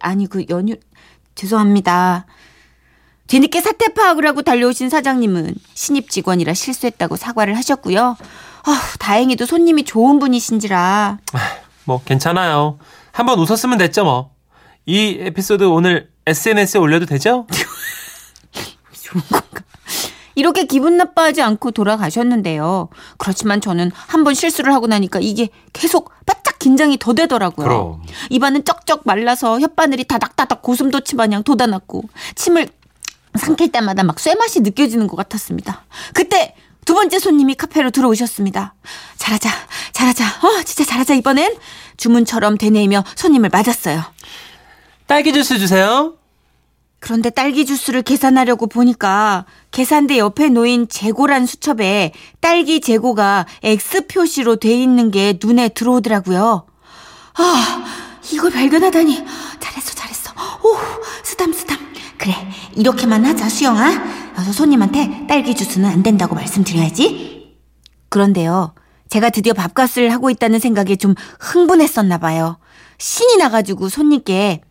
아니, 0.00 0.26
그 0.28 0.44
연유, 0.48 0.76
죄송합니다. 1.34 2.26
뒤늦게 3.26 3.60
사태 3.60 3.92
파악을 3.92 4.24
하고 4.24 4.42
달려오신 4.42 4.88
사장님은 4.88 5.54
신입 5.74 6.10
직원이라 6.10 6.54
실수했다고 6.54 7.16
사과를 7.16 7.56
하셨고요. 7.56 8.16
아, 8.64 8.80
다행히도 9.00 9.46
손님이 9.46 9.84
좋은 9.84 10.20
분이신지라. 10.20 11.18
뭐 11.84 12.02
괜찮아요. 12.04 12.78
한번 13.10 13.38
웃었으면 13.40 13.78
됐죠 13.78 14.04
뭐. 14.04 14.30
이 14.86 15.18
에피소드 15.20 15.64
오늘 15.64 16.08
SNS에 16.26 16.78
올려도 16.78 17.06
되죠? 17.06 17.48
좋은 19.02 19.22
건가? 19.28 19.62
이렇게 20.36 20.64
기분 20.64 20.96
나빠하지 20.96 21.42
않고 21.42 21.72
돌아가셨는데요. 21.72 22.90
그렇지만 23.16 23.60
저는 23.60 23.90
한번 23.94 24.34
실수를 24.34 24.72
하고 24.72 24.86
나니까 24.86 25.18
이게 25.20 25.48
계속 25.72 26.12
바짝 26.26 26.45
긴장이 26.66 26.98
더 26.98 27.12
되더라고요. 27.12 27.64
그럼. 27.64 28.02
입안은 28.28 28.64
쩍쩍 28.64 29.02
말라서 29.04 29.56
혓바늘이 29.58 30.08
다닥다닥 30.08 30.62
고슴도치 30.62 31.14
마냥 31.14 31.44
돋아났고 31.44 32.02
침을 32.34 32.68
삼킬 33.36 33.70
때마다 33.70 34.02
막 34.02 34.18
쇠맛이 34.18 34.60
느껴지는 34.62 35.06
것 35.06 35.14
같았습니다. 35.14 35.84
그때 36.12 36.56
두 36.84 36.94
번째 36.94 37.20
손님이 37.20 37.54
카페로 37.54 37.90
들어오셨습니다. 37.92 38.74
잘하자, 39.16 39.48
잘하자, 39.92 40.24
어, 40.24 40.62
진짜 40.64 40.84
잘하자 40.84 41.14
이번엔 41.14 41.54
주문처럼 41.98 42.58
되뇌이며 42.58 43.04
손님을 43.14 43.50
맞았어요. 43.50 44.02
딸기 45.06 45.32
주스 45.32 45.60
주세요. 45.60 46.14
그런데 46.98 47.30
딸기 47.30 47.66
주스를 47.66 48.02
계산하려고 48.02 48.66
보니까 48.66 49.44
계산대 49.70 50.18
옆에 50.18 50.48
놓인 50.48 50.88
재고란 50.88 51.46
수첩에 51.46 52.12
딸기 52.40 52.80
재고가 52.80 53.46
X 53.62 54.06
표시로 54.06 54.56
돼 54.56 54.74
있는 54.74 55.10
게 55.10 55.38
눈에 55.42 55.68
들어오더라고요. 55.68 56.66
아, 57.34 57.84
이걸 58.32 58.50
발견하다니. 58.50 59.24
잘했어, 59.60 59.94
잘했어. 59.94 60.32
오, 60.64 60.76
쓰담, 61.22 61.52
쓰담. 61.52 61.76
그래, 62.18 62.34
이렇게만 62.74 63.24
하자, 63.24 63.48
수영아. 63.48 63.92
여서 64.38 64.52
손님한테 64.52 65.26
딸기 65.28 65.54
주스는 65.54 65.88
안 65.88 66.02
된다고 66.02 66.34
말씀드려야지. 66.34 67.56
그런데요, 68.08 68.74
제가 69.10 69.30
드디어 69.30 69.52
밥값을 69.52 70.12
하고 70.12 70.30
있다는 70.30 70.58
생각에 70.58 70.96
좀 70.96 71.14
흥분했었나 71.40 72.18
봐요. 72.18 72.58
신이 72.98 73.36
나가지고 73.36 73.90
손님께 73.90 74.62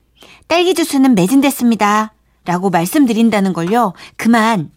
딸기 0.47 0.73
주스는 0.73 1.15
매진됐습니다. 1.15 2.14
라고 2.45 2.69
말씀드린다는 2.69 3.53
걸요. 3.53 3.93
그만. 4.15 4.71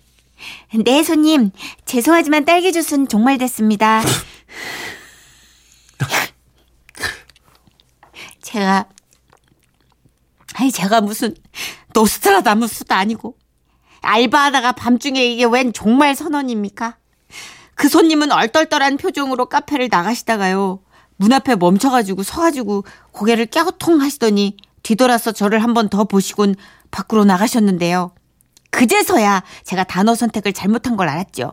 네, 0.84 1.02
손님. 1.02 1.50
죄송하지만 1.84 2.44
딸기 2.44 2.72
주스는 2.72 3.08
종말됐습니다. 3.08 4.02
제가, 8.42 8.86
아니, 10.54 10.72
제가 10.72 11.00
무슨 11.02 11.34
노스트라다무스도 11.92 12.94
아니고, 12.94 13.36
알바하다가 14.00 14.72
밤중에 14.72 15.24
이게 15.24 15.44
웬 15.44 15.72
종말 15.72 16.14
선언입니까? 16.14 16.96
그 17.74 17.88
손님은 17.88 18.32
얼떨떨한 18.32 18.96
표정으로 18.96 19.46
카페를 19.46 19.88
나가시다가요. 19.90 20.80
문 21.16 21.32
앞에 21.32 21.56
멈춰가지고 21.56 22.22
서가지고 22.22 22.84
고개를 23.12 23.46
깨우통 23.46 24.00
하시더니 24.00 24.56
뒤돌아서 24.92 25.32
저를 25.32 25.62
한 25.62 25.74
번 25.74 25.90
더 25.90 26.04
보시곤 26.04 26.54
밖으로 26.90 27.24
나가셨는데요. 27.26 28.12
그제서야 28.70 29.42
제가 29.64 29.84
단어 29.84 30.14
선택을 30.14 30.54
잘못한 30.54 30.96
걸 30.96 31.08
알았죠. 31.10 31.52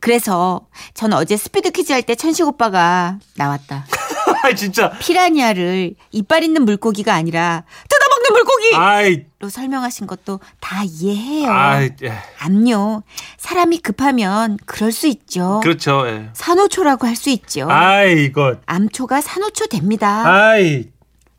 그래서 0.00 0.68
전 0.94 1.12
어제 1.12 1.36
스피드 1.36 1.72
퀴즈 1.72 1.92
할 1.92 2.02
때 2.02 2.14
천식 2.14 2.46
오빠가 2.46 3.18
나왔다. 3.36 3.84
아 4.44 4.54
진짜. 4.54 4.90
피라니아를 5.00 5.94
이빨 6.12 6.44
있는 6.44 6.64
물고기가 6.64 7.12
아니라 7.14 7.64
뜯어먹는 7.88 8.32
물고기로 8.32 8.76
아이, 8.78 9.24
설명하신 9.50 10.06
것도 10.06 10.38
다 10.60 10.82
이해해요. 10.84 11.50
아이, 11.50 11.90
예. 12.04 12.12
암요. 12.38 13.02
사람이 13.38 13.78
급하면 13.78 14.56
그럴 14.66 14.92
수 14.92 15.08
있죠. 15.08 15.58
그렇죠. 15.64 16.04
예. 16.06 16.30
산호초라고 16.32 17.08
할 17.08 17.16
수 17.16 17.30
있죠. 17.30 17.66
아이 17.68 18.22
이거. 18.24 18.56
암초가 18.66 19.20
산호초 19.20 19.66
됩니다. 19.66 20.22
아이. 20.26 20.90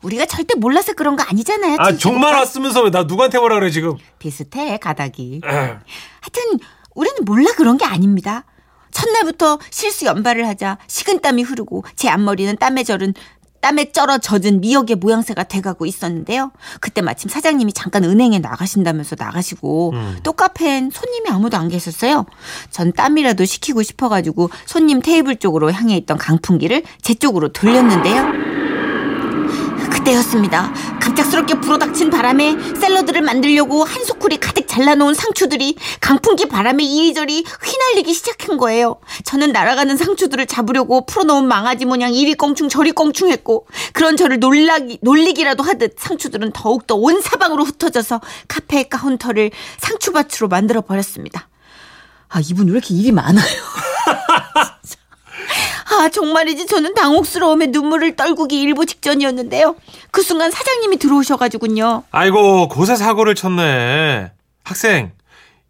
우리가 0.02 0.26
절대 0.26 0.54
몰라서 0.56 0.92
그런 0.94 1.16
거 1.16 1.22
아니잖아요. 1.22 1.76
아 1.78 1.88
진짜. 1.90 1.98
종말 1.98 2.34
왔으면서 2.34 2.82
왜 2.82 2.90
나 2.90 3.04
누구한테 3.04 3.38
뭐라 3.38 3.56
그래 3.56 3.70
지금? 3.70 3.96
비슷해 4.18 4.78
가닥이. 4.78 5.40
에. 5.44 5.48
하여튼 5.50 6.58
우리는 6.94 7.16
몰라 7.24 7.52
그런 7.56 7.76
게 7.76 7.84
아닙니다. 7.84 8.44
첫날부터 8.92 9.58
실수 9.70 10.06
연발을 10.06 10.48
하자 10.48 10.78
식은땀이 10.88 11.42
흐르고 11.42 11.84
제 11.96 12.08
앞머리는 12.08 12.56
땀에 12.56 12.82
절은 12.82 13.14
땀에 13.60 13.92
쩔어 13.92 14.16
젖은 14.18 14.62
미역의 14.62 14.96
모양새가 14.96 15.44
돼가고 15.44 15.84
있었는데요. 15.84 16.50
그때 16.80 17.02
마침 17.02 17.28
사장님이 17.28 17.74
잠깐 17.74 18.04
은행에 18.04 18.38
나가신다면서 18.38 19.16
나가시고 19.18 19.90
음. 19.92 20.18
또 20.22 20.32
카페엔 20.32 20.90
손님이 20.90 21.28
아무도 21.28 21.58
안 21.58 21.68
계셨어요. 21.68 22.24
전 22.70 22.90
땀이라도 22.92 23.44
식히고 23.44 23.82
싶어가지고 23.82 24.48
손님 24.64 25.02
테이블 25.02 25.36
쪽으로 25.36 25.70
향해 25.72 25.94
있던 25.98 26.16
강풍기를 26.16 26.82
제 27.02 27.12
쪽으로 27.14 27.52
돌렸는데요. 27.52 28.59
그때였습니다. 30.00 30.72
갑작스럽게 31.00 31.60
불어닥친 31.60 32.10
바람에 32.10 32.56
샐러드를 32.80 33.22
만들려고 33.22 33.84
한 33.84 34.04
소쿠리 34.04 34.38
가득 34.38 34.66
잘라놓은 34.66 35.14
상추들이 35.14 35.76
강풍기 36.00 36.46
바람에 36.46 36.82
이리저리 36.82 37.44
휘날리기 37.44 38.14
시작한 38.14 38.56
거예요. 38.56 38.96
저는 39.24 39.52
날아가는 39.52 39.96
상추들을 39.96 40.46
잡으려고 40.46 41.04
풀어놓은 41.06 41.46
망아지 41.46 41.84
모양 41.84 42.14
이리 42.14 42.34
껑충 42.34 42.68
저리 42.68 42.92
껑충 42.92 43.30
했고 43.30 43.66
그런 43.92 44.16
저를 44.16 44.38
놀라기, 44.38 44.98
놀리기라도 45.02 45.62
하듯 45.62 45.96
상추들은 45.98 46.52
더욱더 46.52 46.94
온 46.94 47.20
사방으로 47.20 47.64
흩어져서 47.64 48.20
카페의 48.48 48.88
카운터를 48.88 49.50
상추밭으로 49.78 50.48
만들어 50.48 50.80
버렸습니다. 50.80 51.48
아 52.28 52.40
이분 52.40 52.68
왜 52.68 52.72
이렇게 52.72 52.94
일이 52.94 53.12
많아요? 53.12 53.44
아, 55.90 56.08
정말이지 56.08 56.66
저는 56.66 56.94
당혹스러움에 56.94 57.66
눈물을 57.66 58.14
떨구기 58.16 58.60
일보 58.60 58.84
직전이었는데요. 58.86 59.74
그 60.10 60.22
순간 60.22 60.50
사장님이 60.50 60.98
들어오셔가지군요. 60.98 62.04
아이고 62.10 62.68
그새 62.68 62.96
사고를 62.96 63.34
쳤네. 63.34 64.32
학생 64.64 65.12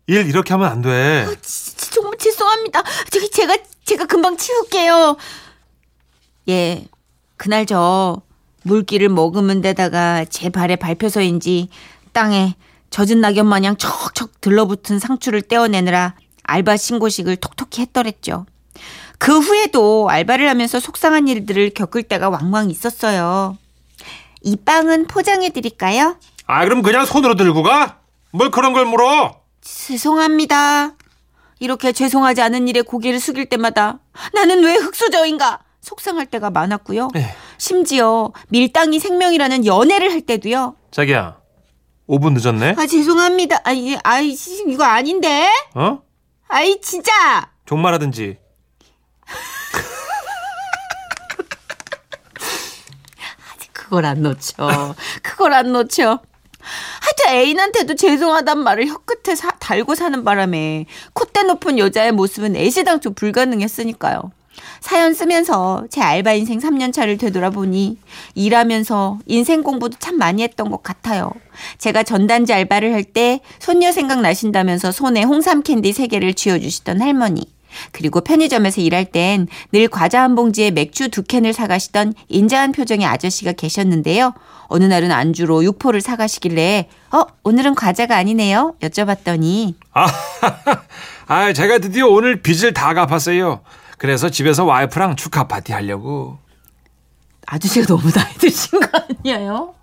일 0.06 0.26
이렇게 0.28 0.52
하면 0.54 0.68
안 0.70 0.82
돼. 0.82 1.26
지- 1.40 1.76
지- 1.76 1.90
정말 1.90 2.18
죄송합니다. 2.18 2.82
저기 3.10 3.30
제가 3.30 3.56
제가 3.84 4.06
금방 4.06 4.36
치울게요. 4.36 5.16
예, 6.48 6.84
그날 7.36 7.64
저 7.66 8.20
물기를 8.62 9.08
머금은 9.08 9.62
데다가 9.62 10.24
제 10.26 10.50
발에 10.50 10.76
밟혀서인지 10.76 11.68
땅에 12.12 12.54
젖은 12.90 13.20
낙엽 13.20 13.46
마냥 13.46 13.76
척척 13.78 14.40
들러붙은 14.40 14.98
상추를 14.98 15.42
떼어내느라 15.42 16.14
알바 16.42 16.76
신고식을 16.76 17.36
톡톡히 17.36 17.82
했더랬죠. 17.82 18.46
그 19.20 19.38
후에도 19.38 20.08
알바를 20.08 20.48
하면서 20.48 20.80
속상한 20.80 21.28
일들을 21.28 21.74
겪을 21.74 22.02
때가 22.04 22.30
왕왕 22.30 22.70
있었어요. 22.70 23.58
이 24.40 24.56
빵은 24.56 25.08
포장해 25.08 25.50
드릴까요? 25.50 26.16
아 26.46 26.64
그럼 26.64 26.80
그냥 26.80 27.04
손으로 27.04 27.34
들고 27.34 27.62
가? 27.62 27.98
뭘 28.32 28.50
그런 28.50 28.72
걸 28.72 28.86
물어? 28.86 29.42
죄송합니다. 29.60 30.94
이렇게 31.58 31.92
죄송하지 31.92 32.40
않은 32.40 32.66
일에 32.66 32.80
고개를 32.80 33.20
숙일 33.20 33.44
때마다 33.50 33.98
나는 34.32 34.64
왜 34.64 34.76
흙수저인가 34.76 35.60
속상할 35.82 36.24
때가 36.24 36.48
많았고요. 36.48 37.08
에. 37.16 37.34
심지어 37.58 38.32
밀당이 38.48 38.98
생명이라는 39.00 39.66
연애를 39.66 40.12
할 40.12 40.22
때도요. 40.22 40.76
자기야 40.92 41.36
5분 42.08 42.32
늦었네. 42.40 42.74
아 42.78 42.86
죄송합니다. 42.86 43.58
아이 43.64 43.98
아이 44.02 44.34
씨, 44.34 44.64
이거 44.66 44.84
아닌데. 44.84 45.46
어? 45.74 45.98
아이 46.48 46.80
진짜. 46.80 47.12
종말 47.66 47.92
하든지. 47.92 48.38
그걸 53.90 54.04
안 54.04 54.22
놓쳐. 54.22 54.94
그걸 55.20 55.52
안 55.52 55.72
놓쳐. 55.72 56.20
하여튼 57.00 57.34
애인한테도 57.40 57.96
죄송하단 57.96 58.58
말을 58.60 58.86
혀끝에 58.86 59.34
사- 59.34 59.50
달고 59.58 59.96
사는 59.96 60.22
바람에 60.22 60.86
콧대 61.12 61.42
높은 61.42 61.76
여자의 61.78 62.12
모습은 62.12 62.54
애시당초 62.54 63.14
불가능했으니까요. 63.14 64.30
사연 64.80 65.12
쓰면서 65.14 65.84
제 65.90 66.00
알바 66.02 66.34
인생 66.34 66.58
3년 66.60 66.92
차를 66.92 67.18
되돌아보니 67.18 67.98
일하면서 68.34 69.18
인생 69.26 69.62
공부도 69.62 69.96
참 69.98 70.16
많이 70.18 70.42
했던 70.44 70.70
것 70.70 70.82
같아요. 70.84 71.32
제가 71.78 72.02
전단지 72.04 72.52
알바를 72.52 72.92
할 72.92 73.02
때 73.04 73.40
손녀 73.58 73.90
생각나신다면서 73.90 74.92
손에 74.92 75.22
홍삼 75.24 75.62
캔디 75.62 75.90
3개를 75.92 76.36
쥐어주시던 76.36 77.00
할머니. 77.00 77.42
그리고 77.92 78.20
편의점에서 78.20 78.80
일할 78.80 79.04
땐 79.06 79.46
늘 79.72 79.88
과자 79.88 80.22
한 80.22 80.34
봉지에 80.34 80.70
맥주 80.70 81.08
두 81.08 81.22
캔을 81.22 81.52
사가시던 81.52 82.14
인자한 82.28 82.72
표정의 82.72 83.06
아저씨가 83.06 83.52
계셨는데요. 83.52 84.32
어느 84.66 84.84
날은 84.84 85.10
안주로 85.10 85.64
육포를 85.64 86.00
사가시길래 86.00 86.88
어 87.12 87.24
오늘은 87.42 87.74
과자가 87.74 88.16
아니네요 88.16 88.76
여쭤봤더니 88.80 89.74
아, 89.92 90.06
아, 91.26 91.52
제가 91.52 91.78
드디어 91.78 92.06
오늘 92.06 92.40
빚을 92.42 92.72
다 92.72 92.94
갚았어요. 92.94 93.60
그래서 93.98 94.30
집에서 94.30 94.64
와이프랑 94.64 95.16
축하 95.16 95.46
파티 95.48 95.72
하려고. 95.72 96.38
아저씨가 97.46 97.86
너무 97.86 98.10
나이 98.12 98.32
드신 98.34 98.78
거 98.80 98.86
아니에요? 99.24 99.74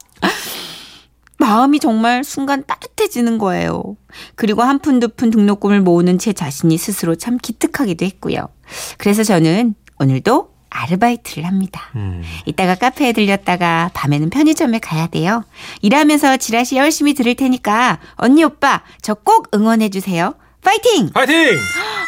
마음이 1.48 1.80
정말 1.80 2.24
순간 2.24 2.64
따뜻해지는 2.66 3.38
거예요. 3.38 3.96
그리고 4.36 4.64
한 4.64 4.80
푼 4.80 5.00
두 5.00 5.08
푼 5.08 5.30
등록금을 5.32 5.82
모으는 5.82 6.20
제 6.20 6.34
자신이 6.34 6.78
스스로 6.78 7.16
참 7.16 7.38
기특하기도 7.38 8.06
했고요. 8.06 8.50
그래서 8.98 9.24
저는 9.24 9.74
오늘도 10.00 10.52
아르바이트를 10.70 11.46
합니다. 11.46 11.82
음. 11.96 12.22
이따가 12.46 12.76
카페에 12.76 13.14
들렸다가 13.14 13.90
밤에는 13.94 14.30
편의점에 14.30 14.80
가야 14.80 15.08
돼요. 15.08 15.44
일하면서 15.82 16.38
지라시 16.38 16.76
열심히 16.76 17.14
들을 17.14 17.34
테니까 17.36 18.00
언니 18.16 18.44
오빠 18.44 18.84
저 19.02 19.14
꼭 19.16 19.48
응원해 19.56 19.90
주세요. 19.90 20.36
파이팅! 20.64 21.10
파이팅! 21.14 21.36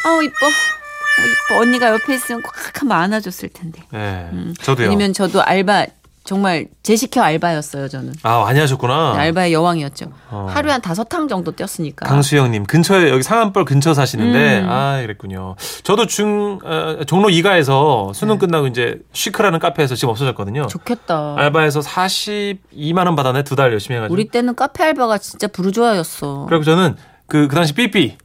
아우 0.05 0.21
이뻐. 0.23 0.45
어, 0.45 1.21
이뻐. 1.53 1.61
언니가 1.61 1.89
옆에 1.91 2.13
있으면 2.15 2.41
꽉 2.43 2.81
한번 2.81 2.97
안아줬을 2.99 3.49
텐데. 3.49 3.81
네, 3.91 4.29
저도요. 4.61 4.87
아니면 4.87 5.13
저도 5.13 5.41
알바 5.41 5.85
정말 6.29 6.67
제시켜 6.83 7.23
알바였어요 7.23 7.87
저는. 7.87 8.13
아, 8.21 8.41
많이 8.43 8.59
하셨구나. 8.59 9.15
알바의 9.15 9.51
여왕이었죠. 9.51 10.11
어. 10.29 10.45
하루에 10.47 10.71
한 10.73 10.79
다섯 10.79 11.05
탕 11.05 11.27
정도 11.27 11.51
뛰었으니까. 11.51 12.05
강수영님 12.05 12.65
근처에 12.65 13.09
여기 13.09 13.23
상암벌 13.23 13.65
근처 13.65 13.95
사시는데 13.95 14.59
음. 14.59 14.69
아 14.69 15.01
그랬군요. 15.01 15.55
저도 15.81 16.05
중 16.05 16.59
어, 16.63 16.97
종로 17.07 17.29
2가에서 17.29 18.13
수능 18.13 18.35
네. 18.35 18.41
끝나고 18.41 18.67
이제 18.67 18.99
쉬크라는 19.11 19.57
카페에서 19.57 19.95
지금 19.95 20.09
없어졌거든요. 20.11 20.67
좋겠다. 20.67 21.33
알바에서 21.39 21.79
42만 21.79 23.07
원 23.07 23.15
받았네 23.15 23.41
두 23.43 23.55
달 23.55 23.71
열심히 23.73 23.95
해가지고. 23.95 24.13
우리 24.13 24.25
때는 24.27 24.53
카페 24.53 24.83
알바가 24.83 25.17
진짜 25.17 25.47
부르주아였어. 25.47 26.45
그리고 26.47 26.63
저는 26.63 26.95
그, 27.25 27.47
그 27.47 27.55
당시 27.55 27.73
삐삐. 27.73 28.17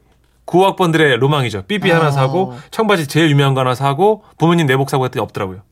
9학번들의 0.45 1.17
로망이죠. 1.21 1.63
삐삐 1.63 1.91
하나 1.91 2.09
어. 2.09 2.11
사고, 2.11 2.55
청바지 2.71 3.07
제일 3.07 3.31
유명한 3.31 3.55
거 3.55 3.61
하나 3.63 3.75
사고, 3.75 4.25
부모님 4.37 4.67
내복 4.67 4.91
사고 4.91 5.07
했더니 5.07 5.23
없더라고요. 5.23 5.63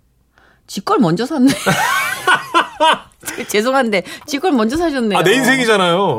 지걸 0.67 0.99
먼저 0.99 1.27
샀네. 1.27 1.53
죄송한데 3.49 4.03
지걸 4.27 4.53
먼저 4.53 4.77
사셨네요. 4.77 5.19
아, 5.19 5.23
내 5.23 5.35
인생이잖아요. 5.35 6.19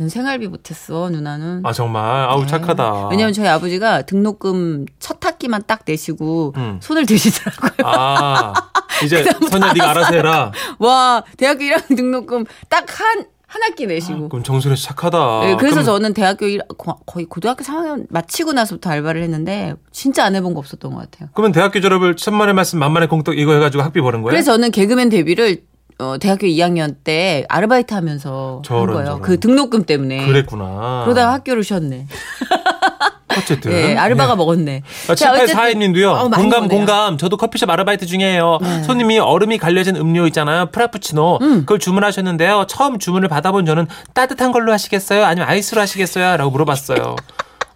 는 0.00 0.08
생활비 0.08 0.46
못했어 0.46 1.10
누나는. 1.10 1.62
아, 1.64 1.72
정말. 1.72 2.04
아우, 2.28 2.46
착하다. 2.46 3.08
왜냐면 3.08 3.32
저희 3.32 3.48
아버지가 3.48 4.02
등록금 4.02 4.86
첫 5.00 5.24
학기만 5.24 5.62
딱 5.66 5.80
내시고 5.84 6.52
음. 6.56 6.78
손을 6.80 7.04
드시더라고요. 7.04 7.72
아, 7.84 8.52
이제 9.04 9.24
선야 9.50 9.72
네가 9.72 9.90
알아서 9.90 10.14
해라. 10.14 10.52
와 10.78 11.24
대학교 11.36 11.64
1학년 11.64 11.96
등록금 11.96 12.44
딱 12.68 12.86
한 13.00 13.26
한 13.50 13.62
학기 13.62 13.86
내시고. 13.86 14.28
그럼 14.28 14.42
정순혜 14.44 14.76
씨 14.76 14.84
착하다. 14.84 15.40
네, 15.40 15.56
그래서 15.56 15.76
그럼 15.80 15.84
저는 15.86 16.12
대학교 16.14 16.46
일, 16.46 16.60
거- 16.76 16.98
거의 17.06 17.24
고등학교 17.24 17.64
3학년 17.64 18.04
마치고 18.10 18.52
나서부터 18.52 18.90
알바를 18.90 19.22
했는데 19.22 19.74
진짜 19.90 20.24
안 20.26 20.36
해본 20.36 20.52
거 20.52 20.60
없었던 20.60 20.92
것 20.92 20.98
같아요. 21.10 21.30
그러면 21.32 21.52
대학교 21.52 21.80
졸업을 21.80 22.14
천만의 22.14 22.52
말씀 22.54 22.78
만만의 22.78 23.08
공덕 23.08 23.38
이거 23.38 23.54
해가지고 23.54 23.82
학비 23.82 24.02
버는 24.02 24.20
거예요? 24.22 24.30
그래서 24.32 24.52
저는 24.52 24.70
개그맨 24.70 25.08
데뷔를 25.08 25.62
어, 25.98 26.16
대학교 26.20 26.46
2학년 26.46 26.94
때 27.02 27.44
아르바이트 27.48 27.92
하면서 27.94 28.62
저런, 28.64 28.82
한 28.88 28.92
거예요. 28.94 29.06
저런. 29.06 29.20
그 29.22 29.40
등록금 29.40 29.84
때문에. 29.84 30.26
그랬구나. 30.26 31.02
그러다가 31.04 31.32
학교를 31.32 31.64
쉬었네. 31.64 32.06
어쨌든. 33.38 33.72
예, 33.72 33.96
아르바가 33.96 34.36
먹었네. 34.36 34.82
아, 35.08 35.14
자, 35.14 35.32
어쨌든- 35.32 35.54
7842님도요. 35.56 36.06
어, 36.12 36.28
공감, 36.28 36.50
먹네요. 36.62 36.68
공감. 36.68 37.18
저도 37.18 37.36
커피숍 37.36 37.70
아르바이트 37.70 38.06
중이에요. 38.06 38.58
네. 38.60 38.82
손님이 38.82 39.18
얼음이 39.18 39.58
갈려진 39.58 39.96
음료 39.96 40.26
있잖아요. 40.26 40.66
프라푸치노. 40.70 41.38
음. 41.42 41.60
그걸 41.60 41.78
주문하셨는데요. 41.78 42.66
처음 42.68 42.98
주문을 42.98 43.28
받아본 43.28 43.66
저는 43.66 43.86
따뜻한 44.14 44.52
걸로 44.52 44.72
하시겠어요? 44.72 45.24
아니면 45.24 45.48
아이스로 45.48 45.80
하시겠어요? 45.80 46.36
라고 46.36 46.50
물어봤어요. 46.50 47.16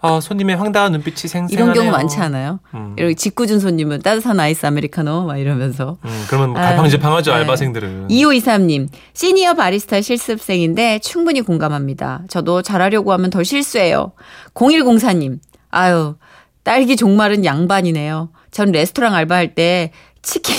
아, 0.04 0.18
손님의 0.20 0.56
황당한 0.56 0.90
눈빛이 0.90 1.28
생생하네요. 1.28 1.56
이런 1.64 1.74
경우 1.74 1.96
많지 1.96 2.18
않아요? 2.18 2.58
음. 2.74 2.96
이렇게 2.98 3.14
짓궂은 3.14 3.60
손님은 3.60 4.02
따뜻한 4.02 4.40
아이스 4.40 4.66
아메리카노 4.66 5.26
막 5.26 5.36
이러면서. 5.38 5.96
음, 6.04 6.24
그러면 6.26 6.50
뭐 6.50 6.58
아유, 6.60 6.70
갈팡질팡하죠, 6.70 7.30
네. 7.30 7.36
알바생들은. 7.38 8.08
2523님, 8.08 8.88
시니어 9.14 9.54
바리스타 9.54 10.00
실습생인데 10.00 10.98
충분히 10.98 11.40
공감합니다. 11.40 12.22
저도 12.28 12.62
잘하려고 12.62 13.12
하면 13.12 13.30
더 13.30 13.44
실수해요. 13.44 14.10
0104님, 14.54 15.38
아유, 15.72 16.16
딸기 16.62 16.96
종말은 16.96 17.44
양반이네요. 17.44 18.30
전 18.52 18.70
레스토랑 18.70 19.14
알바할 19.14 19.54
때 19.54 19.90
치킨, 20.22 20.54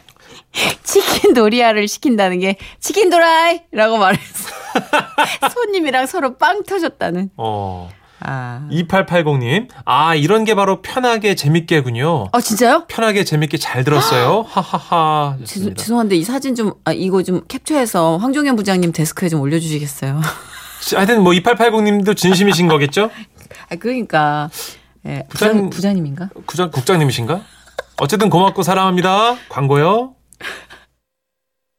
치킨 0.82 1.34
도리아를 1.34 1.86
시킨다는 1.88 2.38
게 2.38 2.56
치킨 2.80 3.10
도라이! 3.10 3.60
라고 3.72 3.98
말해서 3.98 4.48
손님이랑 5.52 6.06
서로 6.06 6.38
빵 6.38 6.62
터졌다는. 6.62 7.30
어. 7.36 7.90
아. 8.20 8.66
2880님. 8.70 9.68
아, 9.84 10.14
이런 10.14 10.44
게 10.44 10.54
바로 10.54 10.82
편하게 10.82 11.34
재밌게군요. 11.34 12.28
어, 12.32 12.40
진짜요? 12.40 12.84
편하게 12.88 13.24
재밌게 13.24 13.58
잘 13.58 13.84
들었어요. 13.84 14.44
하하하. 14.48 15.36
죄송. 15.44 15.74
죄송한데 15.74 16.16
이 16.16 16.24
사진 16.24 16.54
좀, 16.54 16.72
아, 16.84 16.92
이거 16.92 17.22
좀 17.22 17.42
캡처해서 17.46 18.16
황종현 18.18 18.56
부장님 18.56 18.92
데스크에 18.92 19.28
좀 19.28 19.40
올려주시겠어요? 19.40 20.20
하여튼 20.96 21.22
뭐 21.22 21.32
2880님도 21.32 22.16
진심이신 22.16 22.66
거겠죠? 22.68 23.10
아, 23.70 23.76
그러니까. 23.76 24.50
예, 25.06 25.24
부장- 25.28 25.52
부장, 25.52 25.70
부장님인가? 25.70 26.28
구장, 26.46 26.70
국장님이신가? 26.70 27.40
어쨌든 28.00 28.30
고맙고 28.30 28.62
사랑합니다. 28.62 29.36
광고요. 29.48 30.14